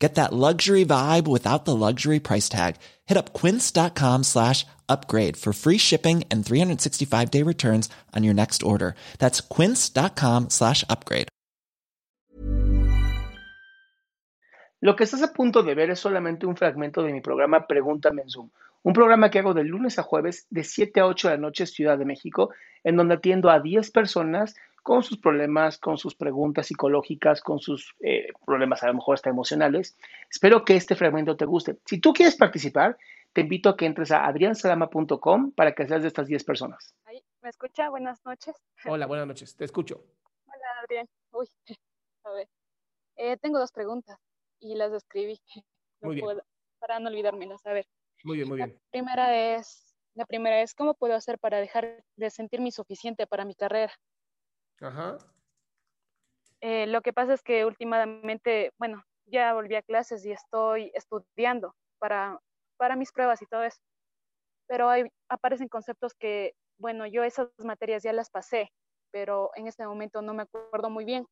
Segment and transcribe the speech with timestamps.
[0.00, 2.76] Get that luxury vibe without the luxury price tag.
[3.04, 8.62] Hit up quince.com slash upgrade for free shipping and 365 day returns on your next
[8.62, 8.94] order.
[9.18, 11.28] That's quince.com slash upgrade.
[14.82, 18.22] Lo que estás a punto de ver es solamente un fragmento de mi programa Pregúntame
[18.22, 18.48] en Zoom,
[18.82, 21.66] un programa que hago de lunes a jueves de 7 a 8 de la noche
[21.66, 22.48] Ciudad de México,
[22.82, 24.56] en donde atiendo a 10 personas
[24.90, 29.30] con sus problemas, con sus preguntas psicológicas, con sus eh, problemas a lo mejor hasta
[29.30, 29.96] emocionales.
[30.28, 31.78] Espero que este fragmento te guste.
[31.86, 32.98] Si tú quieres participar,
[33.32, 36.96] te invito a que entres a adriansalama.com para que seas de estas 10 personas.
[37.40, 37.88] ¿Me escucha?
[37.88, 38.56] Buenas noches.
[38.84, 39.54] Hola, buenas noches.
[39.54, 40.02] Te escucho.
[40.46, 41.06] Hola, Adrián.
[41.34, 41.46] Uy,
[42.24, 42.48] a ver.
[43.14, 44.18] Eh, tengo dos preguntas
[44.58, 45.38] y las escribí.
[46.00, 46.24] No Muy bien.
[46.24, 46.42] puedo-
[46.80, 47.64] para no olvidármelas.
[47.64, 47.86] A ver.
[48.24, 48.80] Muy bien, muy La bien.
[48.90, 53.54] primera es, la primera es, ¿cómo puedo hacer para dejar de sentirme insuficiente para mi
[53.54, 53.92] carrera?
[54.80, 55.18] Ajá.
[56.60, 61.74] Eh, lo que pasa es que últimamente, bueno, ya volví a clases y estoy estudiando
[61.98, 62.38] para,
[62.76, 63.78] para mis pruebas y todo eso.
[64.68, 68.70] Pero hay, aparecen conceptos que, bueno, yo esas materias ya las pasé,
[69.12, 71.26] pero en este momento no me acuerdo muy bien.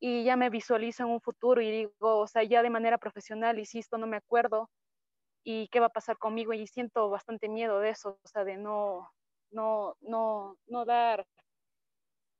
[0.00, 3.58] Y ya me visualizo en un futuro y digo, o sea, ya de manera profesional,
[3.58, 4.70] y si esto no me acuerdo,
[5.44, 6.52] ¿y qué va a pasar conmigo?
[6.52, 9.10] Y siento bastante miedo de eso, o sea, de no,
[9.50, 11.26] no, no, no dar,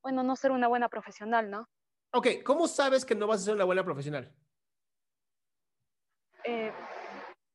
[0.02, 1.68] bueno, no ser una buena profesional, ¿no?
[2.12, 4.32] Ok, ¿cómo sabes que no vas a ser una buena profesional?
[6.44, 6.72] Eh,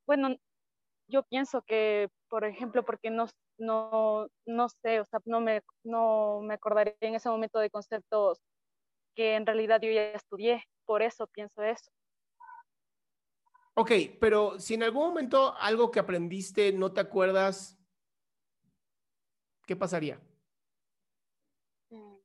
[0.05, 0.35] bueno,
[1.07, 3.27] yo pienso que, por ejemplo, porque no,
[3.57, 8.41] no, no sé, o sea, no me, no me acordaría en ese momento de conceptos
[9.15, 11.91] que en realidad yo ya estudié, por eso pienso eso.
[13.75, 17.79] Ok, pero si en algún momento algo que aprendiste no te acuerdas,
[19.65, 20.21] ¿qué pasaría?
[21.89, 22.17] Mm.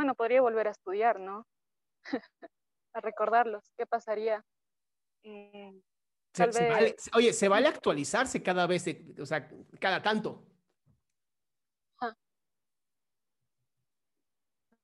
[0.00, 1.46] Bueno, podría volver a estudiar, ¿no?
[2.94, 3.62] a recordarlos.
[3.76, 4.42] ¿Qué pasaría?
[5.24, 5.74] Eh,
[6.32, 9.46] Se- Tal se vez- vale- oye, se vale actualizarse cada vez, eh, o sea,
[9.78, 10.46] cada tanto.
[12.00, 12.14] no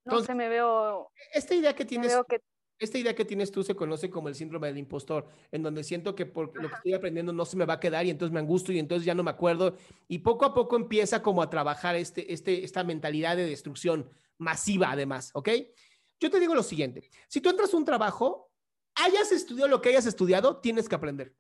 [0.04, 2.40] Entonces- sé, me veo, Esta idea que me tienes, veo que
[2.78, 6.14] esta idea que tienes tú se conoce como el síndrome del impostor, en donde siento
[6.14, 8.40] que por lo que estoy aprendiendo no se me va a quedar y entonces me
[8.40, 9.76] angustio y entonces ya no me acuerdo
[10.08, 14.90] y poco a poco empieza como a trabajar este, este, esta mentalidad de destrucción masiva
[14.90, 15.48] además, ¿ok?
[16.20, 18.50] Yo te digo lo siguiente, si tú entras a un trabajo,
[18.94, 21.34] hayas estudiado lo que hayas estudiado, tienes que aprender.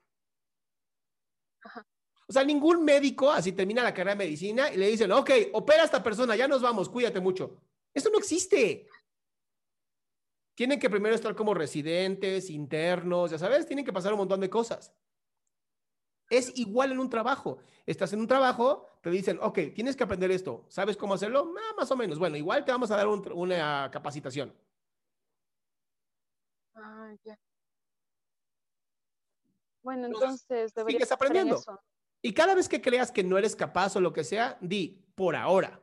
[2.28, 5.82] O sea, ningún médico así termina la carrera de medicina y le dicen, ok, opera
[5.82, 7.60] a esta persona, ya nos vamos, cuídate mucho.
[7.94, 8.88] Eso no existe
[10.56, 14.48] tienen que primero estar como residentes, internos, ya sabes, tienen que pasar un montón de
[14.50, 14.92] cosas.
[16.30, 17.58] Es igual en un trabajo.
[17.84, 20.64] Estás en un trabajo, te dicen, ok, tienes que aprender esto.
[20.68, 21.54] ¿Sabes cómo hacerlo?
[21.56, 22.18] Ah, más o menos.
[22.18, 24.52] Bueno, igual te vamos a dar un- una capacitación.
[26.74, 27.38] Ah, ya.
[29.82, 31.56] Bueno, Entonces, entonces sigues aprendiendo.
[31.56, 31.78] eso.
[32.22, 35.36] Y cada vez que creas que no eres capaz o lo que sea, di, por
[35.36, 35.80] ahora.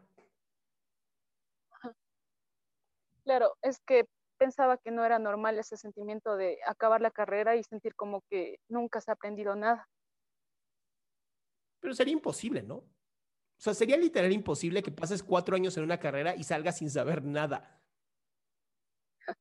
[3.24, 4.06] Claro, es que
[4.38, 8.60] pensaba que no era normal ese sentimiento de acabar la carrera y sentir como que
[8.70, 9.88] nunca se ha aprendido nada.
[11.80, 12.76] Pero sería imposible, ¿no?
[12.76, 16.90] O sea, sería literal imposible que pases cuatro años en una carrera y salgas sin
[16.90, 17.82] saber nada.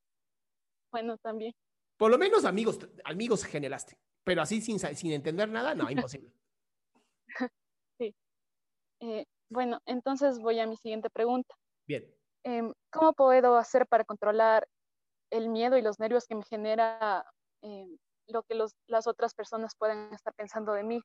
[0.93, 1.55] Bueno, también.
[1.97, 3.97] Por lo menos amigos, amigos generaste.
[4.25, 6.33] Pero así sin, sin entender nada, no, imposible.
[9.05, 11.53] Eh, bueno, entonces voy a mi siguiente pregunta.
[11.89, 12.05] Bien.
[12.45, 14.69] Em, ¿Cómo puedo hacer para controlar
[15.33, 17.25] el miedo y los nervios que me genera
[17.63, 17.99] em,
[18.29, 21.03] lo que los- las otras personas pueden estar pensando de mí?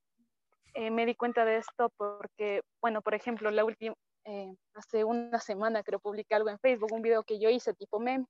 [0.75, 3.95] Eh, me di cuenta de esto porque, bueno, por ejemplo, la última,
[4.25, 7.99] eh, hace una semana creo publiqué algo en Facebook, un video que yo hice tipo
[7.99, 8.25] meme,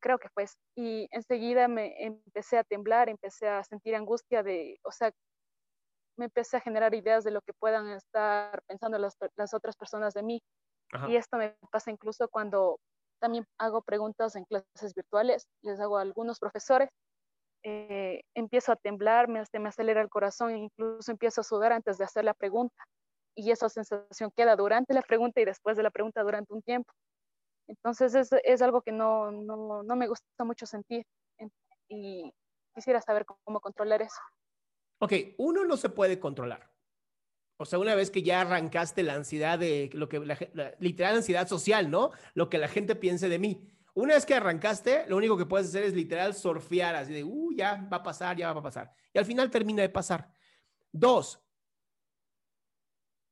[0.00, 4.92] creo que pues, y enseguida me empecé a temblar, empecé a sentir angustia de, o
[4.92, 5.10] sea,
[6.16, 10.14] me empecé a generar ideas de lo que puedan estar pensando las, las otras personas
[10.14, 10.40] de mí.
[11.04, 12.78] Y esto me pasa incluso cuando
[13.18, 16.90] también hago preguntas en clases virtuales, les hago a algunos profesores,
[17.64, 22.04] eh, empiezo a temblar, me, me acelera el corazón, incluso empiezo a sudar antes de
[22.04, 22.84] hacer la pregunta.
[23.36, 26.92] Y esa sensación queda durante la pregunta y después de la pregunta durante un tiempo.
[27.68, 31.04] Entonces es, es algo que no, no, no, me gusta mucho sentir
[31.88, 32.32] y
[32.74, 34.20] quisiera saber cómo controlar eso.
[35.00, 36.70] Ok, uno no se puede controlar.
[37.60, 40.38] O sea, una vez que ya arrancaste la ansiedad de lo que la,
[40.78, 42.12] literal ansiedad social, ¿no?
[42.34, 43.68] Lo que la gente piense de mí.
[43.94, 47.52] Una vez que arrancaste, lo único que puedes hacer es literal surfear así de, uh,
[47.52, 48.92] ya va a pasar, ya va a pasar.
[49.12, 50.30] Y al final termina de pasar.
[50.92, 51.42] Dos,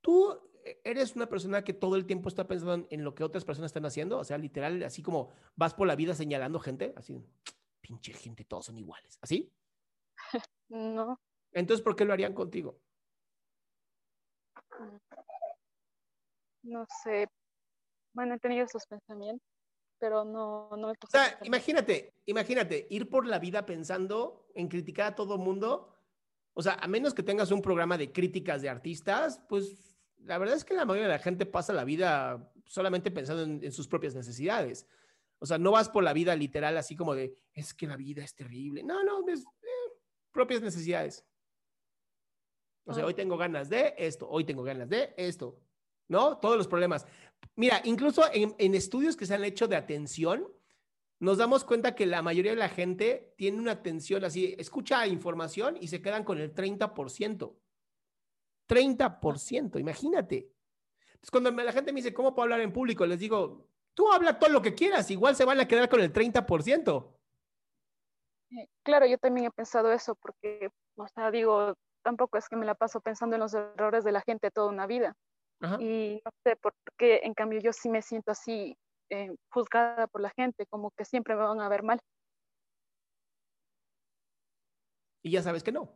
[0.01, 0.37] tú
[0.83, 3.87] eres una persona que todo el tiempo está pensando en lo que otras personas están
[3.87, 4.19] haciendo.
[4.19, 7.25] O sea, literal, así como vas por la vida señalando gente, así,
[7.81, 9.19] pinche gente, todos son iguales.
[9.21, 9.53] ¿Así?
[10.69, 11.21] No.
[11.53, 12.81] Entonces, ¿por qué lo harían contigo?
[16.63, 17.29] No sé.
[18.13, 19.47] Bueno, he tenido esos pensamientos
[19.99, 25.13] pero no, no me O sea, imagínate, imagínate, ir por la vida pensando en criticar
[25.13, 25.95] a todo el mundo.
[26.55, 30.57] O sea, a menos que tengas un programa de críticas de artistas, pues la verdad
[30.57, 34.15] es que la mayoría de la gente pasa la vida solamente pensando en, sus propias
[34.15, 34.87] necesidades.
[35.39, 38.25] O sea, no vas por la vida literal así como de, es que la vida
[38.25, 38.83] es terrible.
[38.83, 39.93] No, no, es eh,
[40.33, 41.25] propias necesidades.
[42.87, 45.59] O sea, hoy tengo ganas de esto, hoy tengo ganas de esto,
[46.09, 46.39] ¿no?
[46.39, 47.05] Todos los problemas.
[47.57, 50.47] Mira, incluso en, estudios que se han hecho de atención,
[51.19, 55.77] nos damos cuenta que la mayoría de la gente tiene una atención así, escucha información
[55.81, 57.57] y se quedan con el 30%.
[58.69, 60.53] 30%, imagínate.
[61.07, 63.05] Entonces, cuando la gente me dice, ¿cómo puedo hablar en público?
[63.05, 66.13] Les digo, tú habla todo lo que quieras, igual se van a quedar con el
[66.13, 67.17] 30%.
[68.51, 71.75] Eh, claro, yo también he pensado eso, porque, o sea, digo,
[72.07, 74.87] tampoco es que me la paso pensando en los errores de la gente toda una
[74.87, 75.17] vida.
[75.81, 78.79] Y no sé por qué, en cambio, yo sí me siento así
[79.11, 81.99] eh, juzgada por la gente, como que siempre me van a ver mal.
[85.25, 85.93] Y ya sabes que no.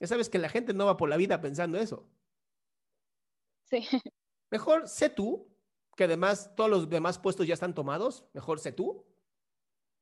[0.00, 2.06] Ya sabes que la gente no va por la vida pensando eso.
[3.64, 3.78] Sí.
[4.50, 5.48] Mejor sé tú,
[5.96, 9.06] que además todos los demás puestos ya están tomados, mejor sé tú,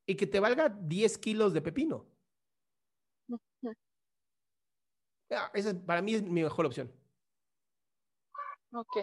[0.05, 2.16] y que te valga 10 kilos de pepino.
[5.53, 6.91] Esa para mí es mi mejor opción.
[8.71, 8.97] Ok.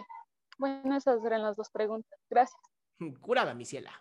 [0.57, 2.19] Bueno, esas eran las dos preguntas.
[2.29, 2.59] Gracias.
[3.21, 3.91] Curada, mi ciela.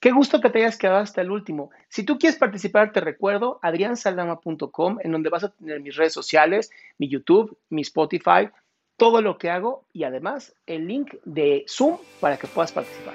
[0.00, 1.70] Qué gusto que te hayas quedado hasta el último.
[1.88, 6.70] Si tú quieres participar, te recuerdo adriansaldama.com, en donde vas a tener mis redes sociales,
[6.98, 8.50] mi YouTube, mi Spotify,
[8.98, 13.14] todo lo que hago y además el link de Zoom para que puedas participar.